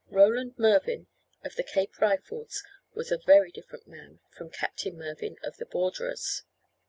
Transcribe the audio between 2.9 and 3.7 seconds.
was a very